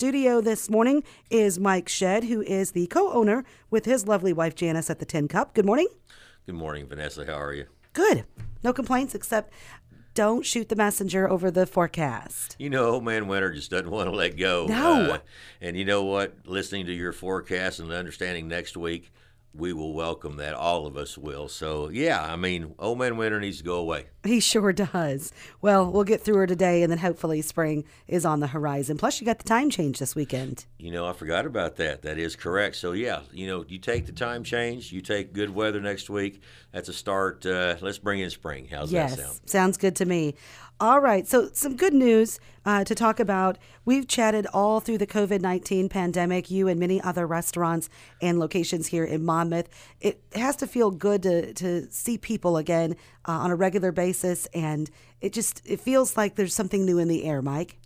[0.00, 4.54] studio this morning is Mike Shed, who is the co owner with his lovely wife
[4.54, 5.52] Janice at the Tin Cup.
[5.52, 5.88] Good morning.
[6.46, 7.26] Good morning, Vanessa.
[7.26, 7.66] How are you?
[7.92, 8.24] Good.
[8.64, 9.52] No complaints except
[10.14, 12.56] don't shoot the messenger over the forecast.
[12.58, 14.64] You know, old man Winter just doesn't want to let go.
[14.70, 15.12] No.
[15.12, 15.18] Uh,
[15.60, 16.34] and you know what?
[16.46, 19.12] Listening to your forecast and understanding next week,
[19.52, 20.54] we will welcome that.
[20.54, 21.48] All of us will.
[21.48, 24.06] So, yeah, I mean, old man Winter needs to go away.
[24.24, 25.32] He sure does.
[25.60, 28.96] Well, we'll get through her today, and then hopefully spring is on the horizon.
[28.96, 30.66] Plus, you got the time change this weekend.
[30.78, 32.02] You know, I forgot about that.
[32.02, 32.76] That is correct.
[32.76, 36.42] So, yeah, you know, you take the time change, you take good weather next week.
[36.72, 37.44] That's a start.
[37.44, 38.68] Uh, let's bring in spring.
[38.70, 39.40] How's yes, that sound?
[39.46, 40.34] sounds good to me.
[40.82, 43.58] All right, so some good news uh, to talk about.
[43.84, 47.90] We've chatted all through the COVID 19 pandemic, you and many other restaurants
[48.22, 49.68] and locations here in Monmouth.
[50.00, 52.96] It has to feel good to, to see people again
[53.28, 54.90] uh, on a regular basis, and
[55.20, 57.76] it just it feels like there's something new in the air, Mike.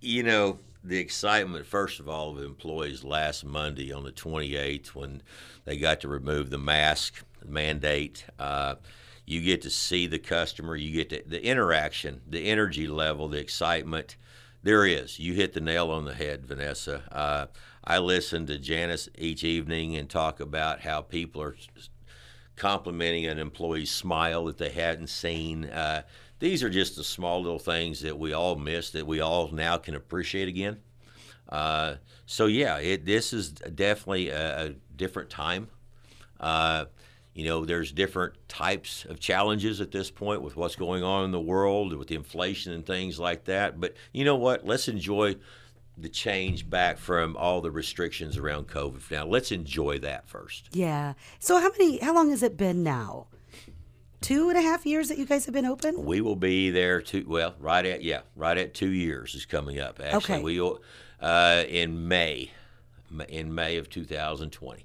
[0.00, 5.22] You know, the excitement, first of all, of employees last Monday on the 28th when
[5.64, 8.26] they got to remove the mask mandate.
[8.38, 8.76] Uh,
[9.30, 13.38] you get to see the customer, you get to, the interaction, the energy level, the
[13.38, 14.16] excitement.
[14.62, 15.20] There is.
[15.20, 17.02] You hit the nail on the head, Vanessa.
[17.12, 17.46] Uh,
[17.84, 21.56] I listen to Janice each evening and talk about how people are
[22.56, 25.64] complimenting an employee's smile that they hadn't seen.
[25.66, 26.02] Uh,
[26.40, 29.76] these are just the small little things that we all miss that we all now
[29.76, 30.78] can appreciate again.
[31.48, 31.94] Uh,
[32.26, 35.68] so yeah, it, this is definitely a, a different time.
[36.40, 36.86] Uh,
[37.34, 41.30] you know, there's different types of challenges at this point with what's going on in
[41.30, 43.80] the world, with the inflation and things like that.
[43.80, 44.66] But you know what?
[44.66, 45.36] Let's enjoy
[45.96, 49.10] the change back from all the restrictions around COVID.
[49.10, 50.68] Now, let's enjoy that first.
[50.72, 51.14] Yeah.
[51.38, 51.98] So how many?
[51.98, 53.26] How long has it been now?
[54.20, 56.04] Two and a half years that you guys have been open.
[56.04, 57.24] We will be there two.
[57.26, 59.98] Well, right at yeah, right at two years is coming up.
[59.98, 60.42] Actually, Okay.
[60.42, 60.78] we
[61.20, 62.50] uh, in May,
[63.28, 64.84] in May of 2020.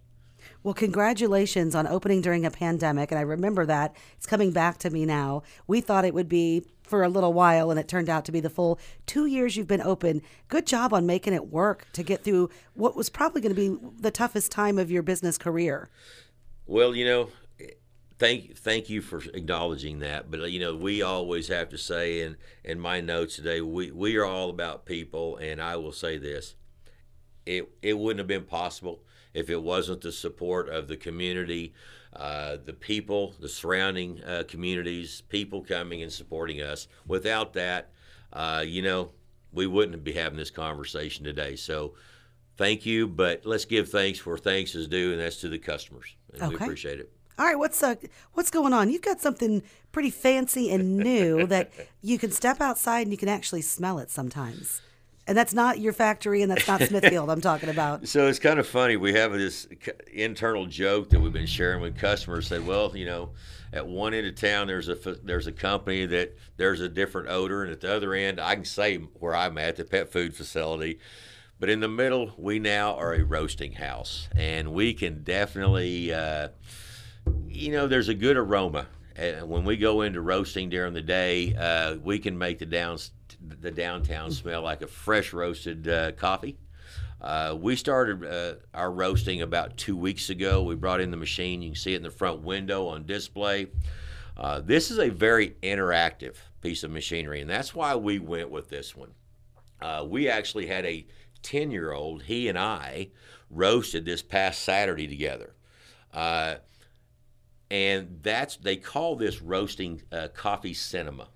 [0.65, 3.11] Well, congratulations on opening during a pandemic.
[3.11, 3.95] And I remember that.
[4.17, 5.43] It's coming back to me now.
[5.67, 8.39] We thought it would be for a little while, and it turned out to be
[8.39, 10.23] the full two years you've been open.
[10.47, 13.77] Good job on making it work to get through what was probably going to be
[13.99, 15.91] the toughest time of your business career.
[16.65, 17.29] Well, you know,
[18.17, 20.31] thank thank you for acknowledging that.
[20.31, 24.17] But you know, we always have to say in in my notes today, we we
[24.17, 26.55] are all about people, and I will say this:
[27.45, 29.01] it it wouldn't have been possible
[29.35, 31.73] if it wasn't the support of the community,
[32.15, 36.87] uh, the people, the surrounding uh, communities, people coming and supporting us.
[37.05, 37.91] Without that,
[38.33, 39.11] uh, you know,
[39.51, 41.55] we wouldn't be having this conversation today.
[41.55, 41.93] So.
[42.57, 46.15] Thank you, but let's give thanks where thanks is due, and that's to the customers.
[46.39, 47.11] And we appreciate it.
[47.37, 47.95] All right, what's uh,
[48.33, 48.89] what's going on?
[48.89, 51.71] You've got something pretty fancy and new that
[52.01, 54.81] you can step outside and you can actually smell it sometimes.
[55.27, 57.29] And that's not your factory, and that's not Smithfield.
[57.29, 58.07] I'm talking about.
[58.15, 58.97] So it's kind of funny.
[58.97, 59.67] We have this
[60.13, 62.47] internal joke that we've been sharing with customers.
[62.47, 63.31] Said, well, you know,
[63.73, 67.63] at one end of town there's a there's a company that there's a different odor,
[67.63, 70.99] and at the other end, I can say where I'm at, the pet food facility.
[71.59, 76.49] But in the middle, we now are a roasting house, and we can definitely, uh,
[77.47, 78.87] you know, there's a good aroma.
[79.15, 83.11] And when we go into roasting during the day, uh, we can make the downs
[83.41, 86.57] the downtown smell like a fresh roasted uh, coffee.
[87.21, 90.61] Uh, we started uh, our roasting about two weeks ago.
[90.61, 91.61] We brought in the machine.
[91.61, 93.67] You can see it in the front window on display.
[94.37, 98.69] Uh, this is a very interactive piece of machinery, and that's why we went with
[98.69, 99.11] this one.
[99.81, 101.07] Uh, we actually had a
[101.41, 103.09] 10 year old, he and I,
[103.49, 105.53] roasted this past Saturday together.
[106.13, 106.55] Uh,
[107.71, 111.29] and that's, they call this roasting uh, coffee cinema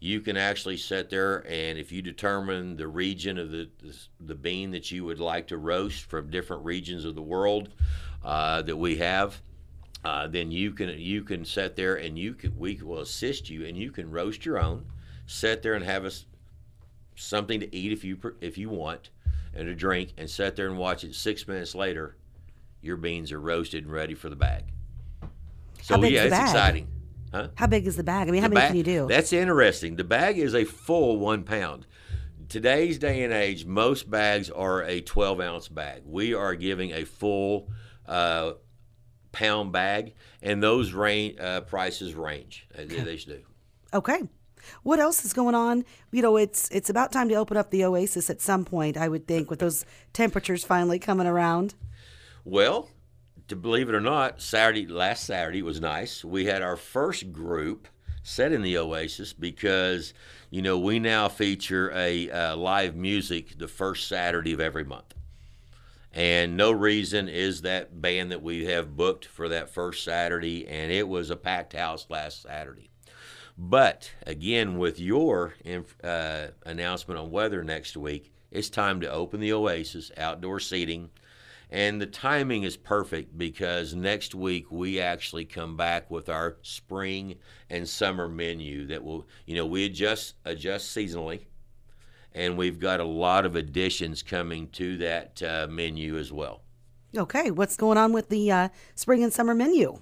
[0.00, 4.34] you can actually sit there and if you determine the region of the, the, the
[4.34, 7.70] bean that you would like to roast from different regions of the world
[8.24, 9.40] uh, that we have
[10.04, 13.64] uh, then you can you can sit there and you can we will assist you
[13.66, 14.84] and you can roast your own
[15.26, 16.26] sit there and have us
[17.16, 19.10] something to eat if you if you want
[19.54, 21.14] and a drink and sit there and watch it.
[21.14, 22.16] Six minutes later
[22.82, 24.64] your beans are roasted and ready for the bag.
[25.80, 26.48] So yeah it's bag?
[26.48, 26.88] exciting
[27.34, 28.28] huh How big is the bag?
[28.28, 29.06] I mean, how the many bag- can you do?
[29.08, 29.96] That's interesting.
[29.96, 31.86] The bag is a full one pound.
[32.48, 36.02] Today's day and age, most bags are a 12 ounce bag.
[36.04, 37.70] We are giving a full
[38.06, 38.52] uh,
[39.32, 42.66] pound bag, and those range, uh, prices range.
[42.74, 43.40] Uh, They, they do.
[43.92, 44.22] Okay.
[44.82, 45.84] What else is going on?
[46.10, 48.96] You know, it's it's about time to open up the Oasis at some point.
[48.96, 51.74] I would think with those temperatures finally coming around.
[52.44, 52.88] Well,
[53.48, 56.24] to believe it or not, Saturday last Saturday was nice.
[56.24, 57.88] We had our first group
[58.22, 60.14] set in the Oasis because
[60.50, 65.14] you know we now feature a uh, live music the first Saturday of every month.
[66.12, 70.92] And no reason is that band that we have booked for that first Saturday, and
[70.92, 72.88] it was a packed house last Saturday.
[73.58, 75.54] But again, with your
[76.02, 81.10] uh, announcement on weather next week, it's time to open the Oasis outdoor seating.
[81.74, 87.34] And the timing is perfect because next week we actually come back with our spring
[87.68, 91.46] and summer menu that will, you know, we adjust adjust seasonally,
[92.32, 96.62] and we've got a lot of additions coming to that uh, menu as well.
[97.16, 99.98] Okay, what's going on with the uh, spring and summer menu?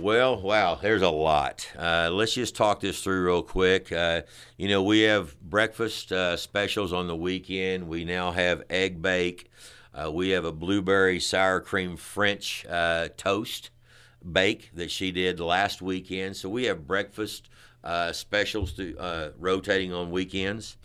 [0.00, 1.68] Well, wow, there's a lot.
[1.76, 3.90] Uh, let's just talk this through real quick.
[3.90, 4.22] Uh,
[4.56, 7.88] you know, we have breakfast uh, specials on the weekend.
[7.88, 9.50] We now have egg bake.
[9.94, 13.70] Uh, we have a blueberry sour cream French uh, toast
[14.30, 16.36] bake that she did last weekend.
[16.36, 17.48] So we have breakfast
[17.84, 20.76] uh, specials to, rotating on weekends.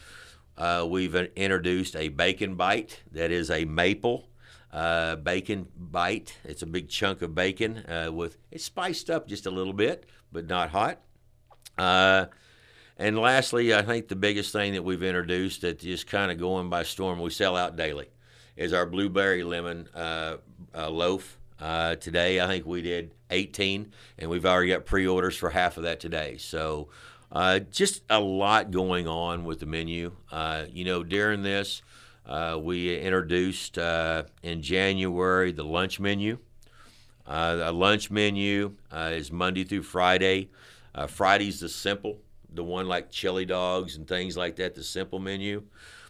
[0.85, 4.27] we've introduced a bacon bite that is a maple
[4.71, 6.37] uh, bacon bite.
[6.43, 10.05] It's a big chunk of bacon uh, with it's spiced up just a little bit,
[10.31, 11.01] but not hot.
[11.77, 12.25] Uh,
[12.97, 16.69] and lastly, I think the biggest thing that we've introduced that is kind of going
[16.69, 18.09] by storm, we sell out daily,
[18.57, 20.37] is our blueberry lemon uh,
[20.75, 21.37] uh, loaf.
[21.59, 25.83] Uh, today, I think we did 18, and we've already got pre-orders for half of
[25.83, 26.37] that today.
[26.37, 26.89] So,
[27.71, 30.11] just a lot going on with the menu.
[30.71, 31.81] you know, during this,
[32.27, 36.37] uh, we introduced uh, in January the lunch menu.
[37.25, 40.49] Uh, a lunch menu uh, is Monday through Friday.
[40.93, 42.17] Uh, Friday's the simple,
[42.53, 45.63] the one like chili dogs and things like that, the simple menu.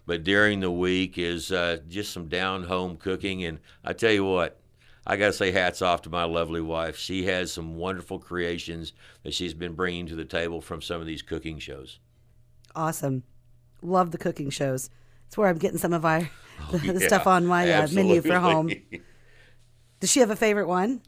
[0.06, 3.44] But during the week is uh, just some down home cooking.
[3.44, 4.60] And I tell you what,
[5.06, 6.98] I got to say hats off to my lovely wife.
[6.98, 8.94] She has some wonderful creations
[9.24, 12.00] that she's been bringing to the table from some of these cooking shows.
[12.76, 13.24] Awesome.
[13.82, 14.90] Love the cooking shows.
[15.28, 16.30] It's where I'm getting some of our
[16.74, 18.72] oh, the, yeah, stuff on my uh, menu for home.
[20.00, 21.02] Does she have a favorite one?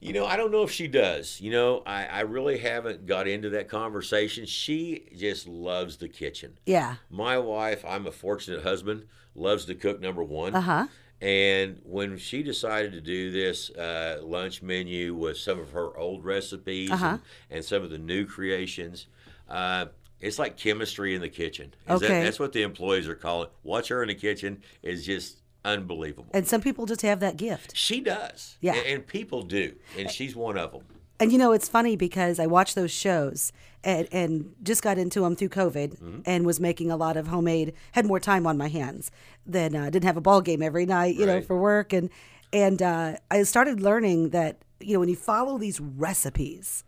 [0.00, 1.40] You know, I don't know if she does.
[1.40, 4.46] You know, I, I really haven't got into that conversation.
[4.46, 6.58] She just loves the kitchen.
[6.64, 6.96] Yeah.
[7.10, 9.04] My wife, I'm a fortunate husband,
[9.34, 10.54] loves to cook, number one.
[10.54, 10.86] Uh huh.
[11.20, 16.24] And when she decided to do this uh, lunch menu with some of her old
[16.24, 17.06] recipes uh-huh.
[17.06, 17.20] and,
[17.50, 19.06] and, some of the new creations,
[19.46, 19.86] uh,
[20.18, 21.74] it's like chemistry in the kitchen.
[21.86, 22.08] Is okay.
[22.08, 23.50] That, that's what the employees are calling.
[23.62, 26.30] Watch her in the kitchen is just unbelievable.
[26.32, 27.76] And some people just have that gift.
[27.76, 28.56] She does.
[28.60, 28.74] Yeah.
[28.74, 29.74] And, people do.
[29.98, 30.82] And she's one of them.
[31.18, 33.52] And you know, it's funny because I watch those shows
[33.84, 36.20] and, and just got into them through COVID mm-hmm.
[36.24, 39.10] and was making a lot of homemade, had more time on my hands
[39.44, 41.40] than uh, didn't have a ball game every night, you right.
[41.40, 41.92] know, for work.
[41.92, 42.08] And,
[42.52, 46.84] and uh, I started learning that, you know, when you follow these recipes,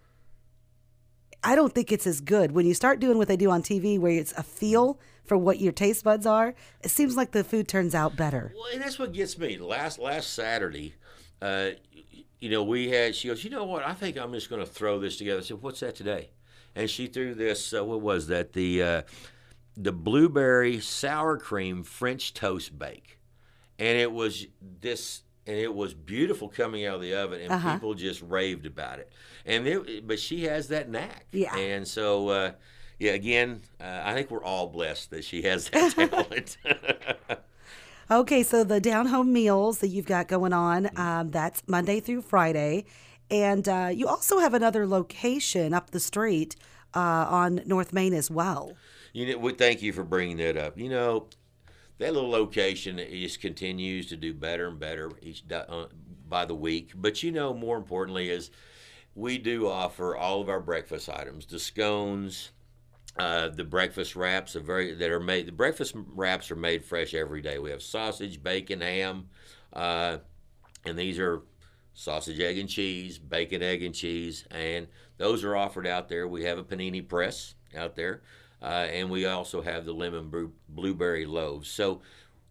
[1.45, 3.99] I don't think it's as good when you start doing what they do on TV,
[3.99, 6.55] where it's a feel for what your taste buds are.
[6.83, 8.53] It seems like the food turns out better.
[8.55, 9.59] Well, and that's what gets me.
[9.59, 10.95] Last last Saturday,
[11.41, 11.71] uh,
[12.41, 13.15] you know, we had.
[13.15, 13.85] She goes, you know what?
[13.85, 15.41] I think I'm just going to throw this together.
[15.41, 16.31] I said, what's that today?
[16.75, 17.75] And she threw this.
[17.75, 18.53] Uh, what was that?
[18.53, 19.03] The uh,
[19.77, 23.19] the blueberry sour cream French toast bake,
[23.79, 27.75] and it was this and it was beautiful coming out of the oven, and uh-huh.
[27.75, 29.13] people just raved about it.
[29.45, 31.57] And it, but she has that knack, yeah.
[31.57, 32.53] And so, uh,
[32.99, 36.57] yeah, again, uh, I think we're all blessed that she has that talent.
[38.11, 41.01] okay, so the down home meals that you've got going on, mm-hmm.
[41.01, 42.85] um, that's Monday through Friday,
[43.31, 46.55] and uh, you also have another location up the street
[46.95, 48.77] uh, on North Main as well.
[49.13, 50.79] You know, well, thank you for bringing that up.
[50.79, 51.27] You know,
[52.03, 55.87] that little location just continues to do better and better each uh,
[56.29, 56.93] by the week.
[56.97, 58.51] But you know, more importantly, is
[59.15, 62.51] we do offer all of our breakfast items: the scones,
[63.19, 65.47] uh, the breakfast wraps are very that are made.
[65.47, 67.59] The breakfast wraps are made fresh every day.
[67.59, 69.29] We have sausage, bacon, ham,
[69.73, 70.19] uh,
[70.85, 71.43] and these are
[71.95, 76.27] sausage, egg, and cheese, bacon, egg, and cheese, and those are offered out there.
[76.27, 78.23] We have a panini press out there.
[78.61, 81.69] Uh, and we also have the lemon blueberry loaves.
[81.69, 82.01] So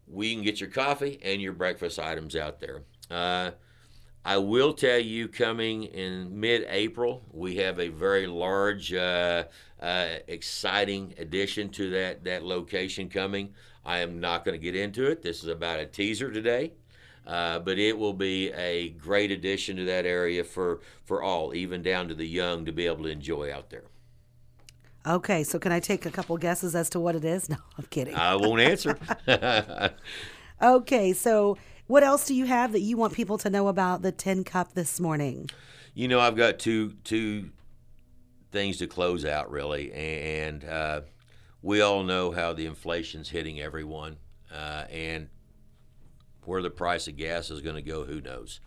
[0.08, 2.84] we can get your coffee and your breakfast items out there.
[3.10, 3.52] Uh,
[4.24, 9.46] I will tell you, coming in mid April, we have a very large, uh,
[9.82, 13.54] uh, exciting addition to that, that location coming.
[13.84, 15.24] I am not going to get into it.
[15.24, 16.74] This is about a teaser today.
[17.26, 21.82] Uh, but it will be a great addition to that area for, for all, even
[21.82, 23.84] down to the young, to be able to enjoy out there.
[25.06, 27.50] Okay, so can I take a couple guesses as to what it is?
[27.50, 28.16] No, I'm kidding.
[28.16, 28.98] I won't answer.
[30.62, 34.12] okay, so what else do you have that you want people to know about the
[34.12, 35.50] Tin Cup this morning?
[35.94, 37.50] You know, I've got two two
[38.52, 41.02] things to close out really, and uh,
[41.62, 44.18] we all know how the inflation's hitting everyone,
[44.54, 45.28] uh, and
[46.46, 48.62] where the price of gas is going to go, who knows.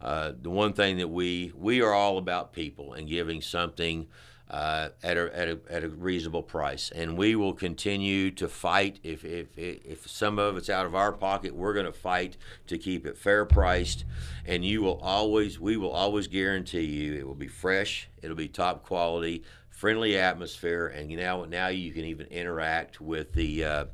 [0.00, 4.06] Uh, the one thing that we we are all about people and giving something
[4.50, 6.90] uh, at, a, at, a, at a reasonable price.
[6.90, 8.98] And we will continue to fight.
[9.04, 12.76] If, if, if some of it's out of our pocket, we're going to fight to
[12.76, 14.04] keep it fair priced.
[14.44, 18.48] And you will always, we will always guarantee you it will be fresh, it'll be
[18.48, 23.84] top quality, friendly atmosphere, and now, now you can even interact with the, uh,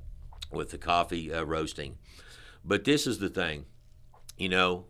[0.50, 1.98] with the coffee uh, roasting.
[2.64, 3.66] But this is the thing,
[4.38, 4.86] you know,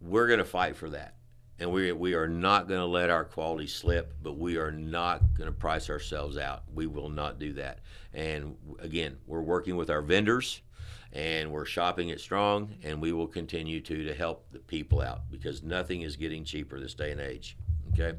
[0.00, 1.14] we're going to fight for that
[1.58, 5.34] and we, we are not going to let our quality slip, but we are not
[5.34, 6.62] going to price ourselves out.
[6.72, 7.80] We will not do that.
[8.14, 10.62] And again, we're working with our vendors
[11.12, 15.22] and we're shopping it strong, and we will continue to to help the people out
[15.30, 17.56] because nothing is getting cheaper this day and age.
[17.92, 18.16] Okay.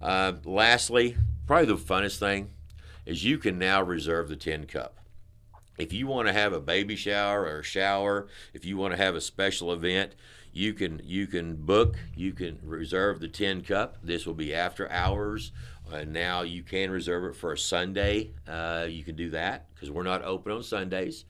[0.00, 1.16] Uh, lastly,
[1.46, 2.50] probably the funnest thing
[3.04, 4.98] is you can now reserve the tin cup.
[5.78, 8.96] If you want to have a baby shower or a shower, if you want to
[8.96, 10.14] have a special event,
[10.52, 13.98] you can you can book you can reserve the tin cup.
[14.02, 15.50] This will be after hours
[15.92, 18.30] uh, now you can reserve it for a sunday.
[18.48, 21.24] Uh, you can do that because we're not open on sundays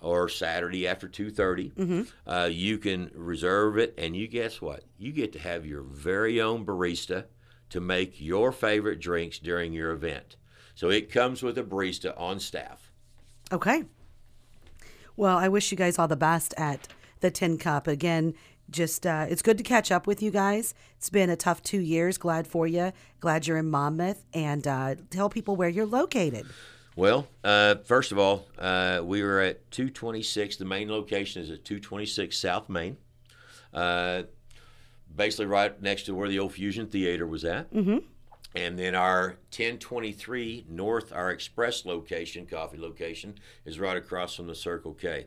[0.00, 2.28] or saturday after 2.30 mm-hmm.
[2.28, 4.84] uh, you can reserve it and you guess what?
[4.98, 7.26] You get to have your very own barista
[7.70, 10.36] to make your favorite drinks during your event.
[10.74, 12.91] So it comes with a barista on staff
[13.52, 13.84] okay
[15.16, 16.88] well i wish you guys all the best at
[17.20, 18.34] the tin cup again
[18.72, 20.74] just uh, it's good to catch up with you guys.
[20.96, 22.18] It's been a tough two years.
[22.18, 22.92] Glad for you.
[23.20, 26.46] Glad you're in Monmouth, and uh, tell people where you're located.
[26.96, 30.56] Well, uh, first of all, uh, we were at 226.
[30.56, 32.96] The main location is at 226 South Main,
[33.72, 34.24] uh,
[35.14, 37.72] basically right next to where the old Fusion Theater was at.
[37.72, 37.98] Mm-hmm.
[38.54, 44.54] And then our 1023 North, our express location, coffee location, is right across from the
[44.54, 45.26] Circle K.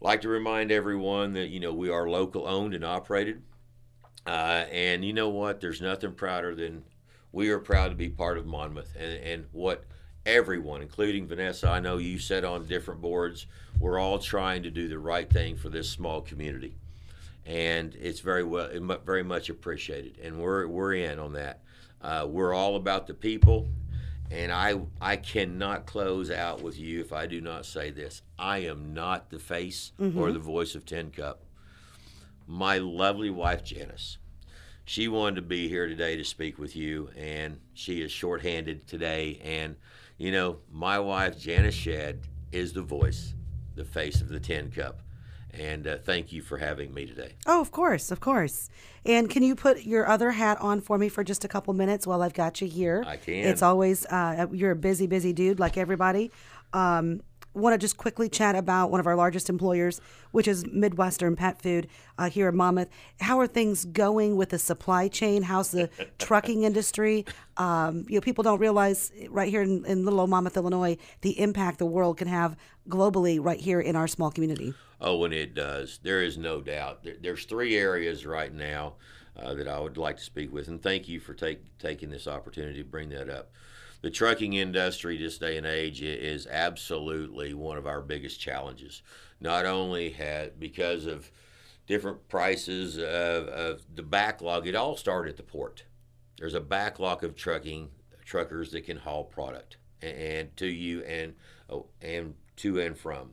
[0.00, 3.42] Like to remind everyone that you know we are local owned and operated.
[4.26, 5.60] Uh, and you know what?
[5.60, 6.84] There's nothing prouder than
[7.32, 8.94] we are proud to be part of monmouth.
[8.98, 9.84] And, and what
[10.26, 13.46] everyone including vanessa i know you said on different boards
[13.80, 16.74] we're all trying to do the right thing for this small community.
[17.46, 18.68] And it's very well
[19.04, 20.18] very much appreciated.
[20.22, 21.62] And we're, we're in on that
[22.02, 23.68] uh, we're all about the people
[24.30, 28.22] and I, I cannot close out with you if I do not say this.
[28.38, 30.16] I am not the face mm-hmm.
[30.16, 31.42] or the voice of Tin Cup.
[32.46, 34.18] My lovely wife, Janice,
[34.84, 39.40] she wanted to be here today to speak with you, and she is shorthanded today.
[39.44, 39.76] And,
[40.16, 42.20] you know, my wife, Janice Shedd,
[42.52, 43.34] is the voice,
[43.74, 45.02] the face of the Tin Cup.
[45.52, 47.34] And uh, thank you for having me today.
[47.46, 48.70] Oh, of course, of course.
[49.04, 52.06] And can you put your other hat on for me for just a couple minutes
[52.06, 53.04] while I've got you here?
[53.06, 53.46] I can.
[53.46, 56.30] It's always, uh, you're a busy, busy dude like everybody.
[56.72, 57.22] Um,
[57.54, 61.60] want to just quickly chat about one of our largest employers, which is Midwestern Pet
[61.60, 61.88] Food
[62.18, 62.88] uh, here in Monmouth.
[63.20, 65.42] How are things going with the supply chain?
[65.42, 67.26] How's the trucking industry?
[67.56, 71.40] Um, you know, people don't realize right here in, in little old Monmouth, Illinois, the
[71.40, 72.56] impact the world can have
[72.88, 74.74] globally right here in our small community.
[75.00, 75.98] Oh, and it does.
[76.02, 77.04] There is no doubt.
[77.04, 78.94] There, there's three areas right now
[79.36, 82.28] uh, that I would like to speak with, and thank you for take, taking this
[82.28, 83.50] opportunity to bring that up
[84.02, 89.02] the trucking industry this day and age is absolutely one of our biggest challenges.
[89.40, 91.30] Not only had because of
[91.86, 95.84] different prices of, of the backlog, it all started at the port.
[96.38, 97.90] There's a backlog of trucking
[98.24, 101.34] truckers that can haul product and, and to you and
[101.68, 103.32] oh, and to and from.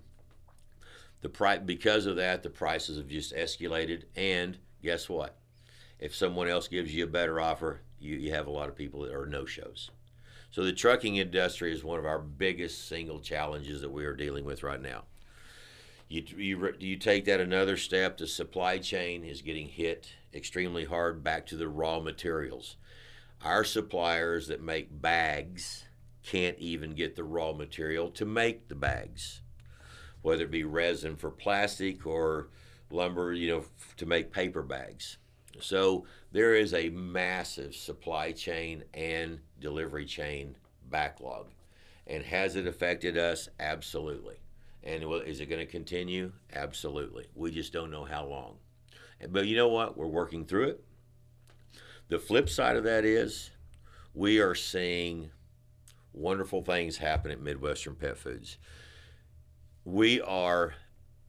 [1.22, 4.04] The because of that, the prices have just escalated.
[4.16, 5.38] And guess what?
[6.00, 9.02] If someone else gives you a better offer, you, you have a lot of people
[9.02, 9.90] that are no shows.
[10.52, 14.46] So the trucking industry is one of our biggest single challenges that we are dealing
[14.46, 15.04] with right now.
[16.08, 21.24] You, you, you take that another step, the supply chain is getting hit extremely hard
[21.24, 22.78] back to the raw materials.
[23.44, 25.84] Our suppliers that make bags
[26.24, 29.42] can't even get the raw material to make the bags,
[30.28, 32.50] whether it be resin for plastic or
[32.92, 33.64] lumber, you know,
[33.96, 35.20] to make paper bags.
[35.62, 36.04] So
[36.34, 40.58] there is a massive supply chain and delivery chain
[40.90, 41.48] backlog.
[42.08, 43.48] And has it affected us?
[43.58, 44.36] Absolutely.
[44.84, 46.34] And is it going to continue?
[46.54, 47.28] Absolutely.
[47.34, 48.58] We just don't know how long.
[49.30, 49.98] But you know what?
[49.98, 50.84] We're working through it.
[52.10, 53.52] The flip side of that is
[54.14, 55.32] we are seeing
[56.12, 58.58] wonderful things happen at Midwestern Pet Foods.
[59.88, 60.76] We are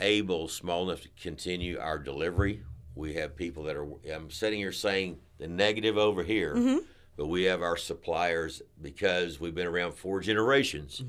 [0.01, 2.65] able, small enough to continue our delivery
[2.99, 6.79] we have people that are, I'm sitting here saying the negative over here, mm-hmm.
[7.17, 11.05] but we have our suppliers because we've been around four generations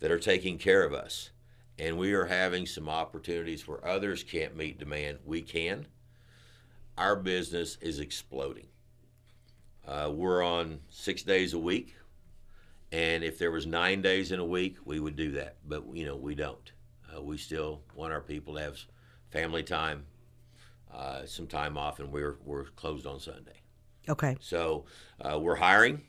[0.00, 1.30] that are taking care of us.
[1.78, 5.18] And we are having some opportunities where others can't meet demand.
[5.24, 5.86] We can.
[6.98, 8.68] Our business is exploding.
[9.88, 11.96] Uh, we're on six days a week,
[12.92, 15.56] and if there was nine days in a week, we would do that.
[15.66, 16.72] But you know, we don't.
[17.14, 18.78] Uh, we still want our people to have
[19.30, 20.04] family time,
[20.92, 23.60] uh, some time off, and we're we're closed on Sunday.
[24.08, 24.36] Okay.
[24.40, 24.84] So
[25.20, 26.02] uh, we're hiring.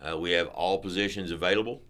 [0.00, 1.82] Uh, we have all positions available.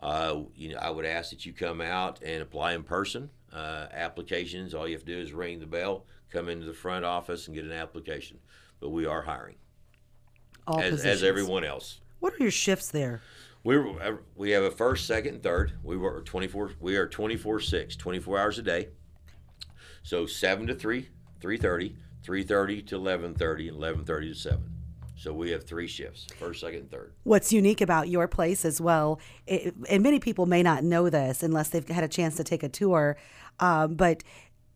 [0.00, 3.30] Uh, you know, I would ask that you come out and apply in person.
[3.52, 7.04] Uh, applications, all you have to do is ring the bell, come into the front
[7.04, 8.38] office, and get an application.
[8.78, 9.56] But we are hiring,
[10.66, 11.16] All as, positions.
[11.16, 12.00] as everyone else.
[12.20, 13.20] What are your shifts there?
[13.62, 15.72] We're, we have a first, second, and third.
[15.82, 16.72] We work 24.
[16.80, 18.88] We are 24 6, 24 hours a day.
[20.02, 21.08] So seven to three,
[21.40, 24.72] 3:30, 3:30 to 11:30, and 11:30 to seven.
[25.16, 27.12] So we have three shifts: first, second, and third.
[27.24, 31.42] What's unique about your place as well, it, and many people may not know this
[31.42, 33.16] unless they've had a chance to take a tour,
[33.58, 34.22] um, but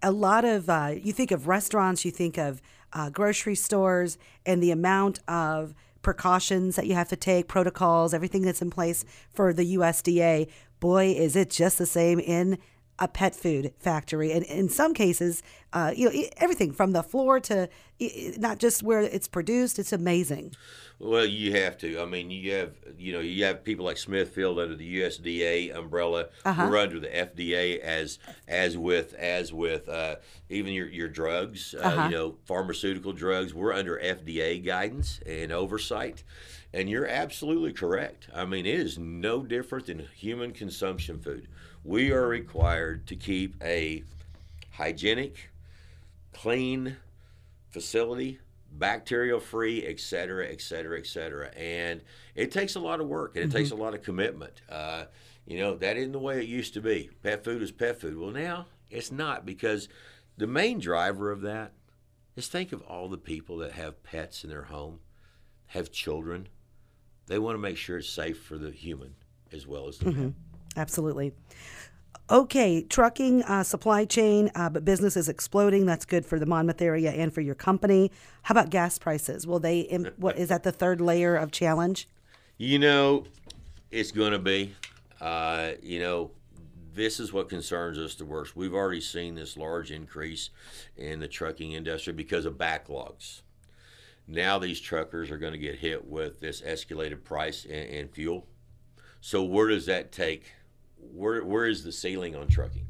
[0.03, 2.61] a lot of uh, you think of restaurants, you think of
[2.93, 8.43] uh, grocery stores, and the amount of precautions that you have to take, protocols, everything
[8.43, 10.49] that's in place for the USDA.
[10.79, 12.59] Boy, is it just the same in
[12.99, 17.41] a pet food factory, and in some cases, uh, you know, everything from the floor
[17.41, 17.69] to
[18.39, 19.79] not just where it's produced.
[19.79, 20.55] It's amazing.
[21.01, 22.01] Well, you have to.
[22.01, 26.27] I mean, you have you know you have people like Smithfield under the USDA umbrella.
[26.71, 30.17] We're under the FDA as as with as with uh,
[30.49, 31.75] even your your drugs.
[31.75, 33.53] Uh, You know, pharmaceutical drugs.
[33.53, 36.23] We're under FDA guidance and oversight.
[36.73, 38.29] And you're absolutely correct.
[38.35, 41.47] I mean, it is no different than human consumption food.
[41.85, 44.05] We are required to keep a
[44.73, 45.51] hygienic,
[46.33, 46.97] clean
[47.69, 48.39] facility,
[48.73, 51.49] bacterial free, et cetera, et cetera, et cetera.
[51.49, 52.01] And
[52.35, 54.63] it takes a lot of work and it takes a lot of commitment.
[54.71, 55.05] Uh,
[55.45, 57.11] you know, that isn't the way it used to be.
[57.23, 58.17] Pet food is pet food.
[58.19, 59.91] Well, now it's not because
[60.39, 61.73] the main driver of that
[62.35, 65.01] is think of all the people that have pets in their home,
[65.67, 66.49] have children.
[67.27, 69.17] They want to make sure it's safe for the human
[69.53, 70.33] as well as the pet.
[70.77, 71.33] Absolutely.
[72.31, 75.85] Okay, trucking, uh, supply chain, uh, but business is exploding.
[75.85, 78.11] That's good for the Monmouth area and for your company.
[78.43, 79.47] How about gas prices?
[79.47, 79.83] Will they?
[80.17, 80.63] What is that?
[80.63, 82.09] The third layer of challenge?
[82.57, 83.25] You know,
[83.91, 84.75] it's going to be.
[85.21, 86.31] Uh, you know,
[86.95, 88.57] this is what concerns us the worst.
[88.57, 90.51] We've already seen this large increase
[90.97, 93.43] in the trucking industry because of backlogs.
[94.27, 98.47] Now these truckers are going to get hit with this escalated price in, in fuel.
[99.21, 100.53] So where does that take?
[101.13, 102.87] Where where is the ceiling on trucking?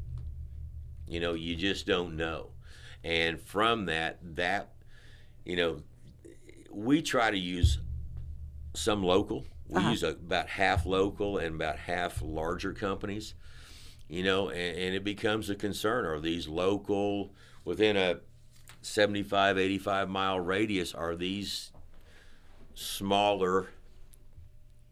[1.07, 2.49] You know, you just don't know.
[3.03, 4.69] And from that, that
[5.43, 5.81] you know,
[6.71, 7.79] we try to use
[8.73, 9.45] some local.
[9.67, 9.89] We uh-huh.
[9.91, 13.35] use about half local and about half larger companies.
[14.07, 16.05] You know, and, and it becomes a concern.
[16.05, 17.31] Are these local
[17.63, 18.19] within a
[18.81, 20.93] 75, 85 mile radius?
[20.93, 21.71] Are these
[22.75, 23.67] smaller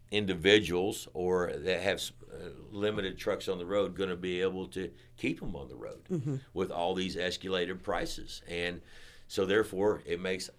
[0.10, 2.02] individuals or that have
[2.34, 5.76] uh, limited trucks on the road going to be able to keep them on the
[5.76, 8.42] road with all these escalated prices?
[8.48, 8.82] And
[9.28, 10.50] so, therefore, it makes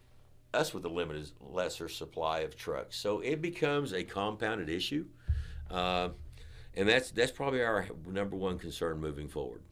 [0.53, 2.97] us with a limited, lesser supply of trucks.
[2.97, 5.07] So it becomes a compounded issue,
[5.71, 6.11] uh,
[6.75, 9.63] and that's that's probably our number one concern moving forward.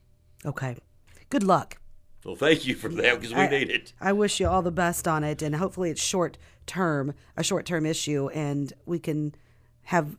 [0.45, 0.77] Okay.
[1.31, 1.79] Good luck.
[2.25, 3.93] Well, thank you for that because we I- need it.
[4.01, 7.65] I wish you all the best on it, and hopefully it's short term, a short
[7.67, 9.35] term issue, and we can
[9.85, 10.17] have.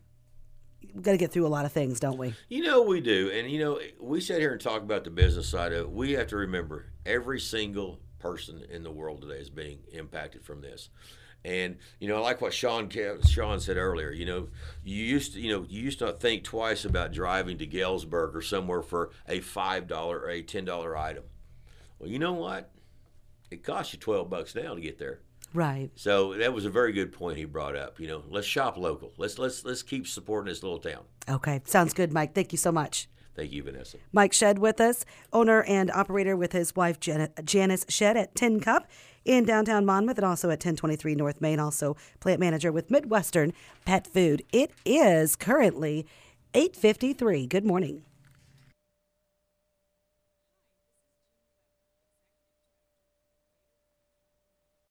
[1.01, 2.33] Got to get through a lot of things, don't we?
[2.49, 5.47] You know we do, and you know we sit here and talk about the business
[5.47, 5.91] side of it.
[5.91, 10.61] We have to remember every single person in the world today is being impacted from
[10.61, 10.89] this.
[11.45, 14.11] And you know, I like what Sean Sean said earlier.
[14.11, 14.47] You know,
[14.83, 18.41] you used to you know you used to think twice about driving to Galesburg or
[18.41, 21.23] somewhere for a five dollar or a ten dollar item.
[21.99, 22.71] Well, you know what?
[23.51, 25.19] It costs you twelve bucks now to get there.
[25.53, 25.91] Right.
[25.95, 27.99] So that was a very good point he brought up.
[27.99, 29.13] You know, let's shop local.
[29.17, 31.03] Let's let's let's keep supporting this little town.
[31.29, 31.61] Okay.
[31.65, 32.33] Sounds good, Mike.
[32.33, 33.07] Thank you so much.
[33.35, 33.97] Thank you, Vanessa.
[34.11, 38.59] Mike Shed with us, owner and operator with his wife Jan- Janice Shed at Tin
[38.59, 38.87] Cup
[39.25, 43.53] in downtown Monmouth and also at 1023 North Main, also plant manager with Midwestern
[43.85, 44.43] Pet Food.
[44.51, 46.05] It is currently
[46.53, 47.47] 8:53.
[47.47, 48.03] Good morning.